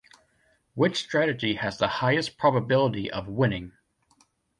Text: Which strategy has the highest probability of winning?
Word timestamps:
Which 0.73 0.97
strategy 0.97 1.53
has 1.57 1.77
the 1.77 1.87
highest 1.87 2.35
probability 2.35 3.11
of 3.11 3.27
winning? 3.27 3.73